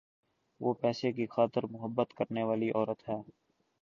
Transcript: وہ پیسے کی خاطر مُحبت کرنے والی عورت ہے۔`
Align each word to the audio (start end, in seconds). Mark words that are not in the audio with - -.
وہ 0.61 0.73
پیسے 0.81 1.11
کی 1.11 1.25
خاطر 1.31 1.63
مُحبت 1.71 2.13
کرنے 2.17 2.43
والی 2.43 2.69
عورت 2.71 3.07
ہے۔` 3.09 3.21